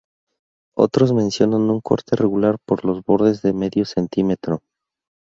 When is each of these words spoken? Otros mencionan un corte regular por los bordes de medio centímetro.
Otros 0.75 1.13
mencionan 1.13 1.69
un 1.69 1.79
corte 1.79 2.15
regular 2.15 2.57
por 2.65 2.85
los 2.85 3.03
bordes 3.03 3.43
de 3.43 3.53
medio 3.53 3.85
centímetro. 3.85 4.63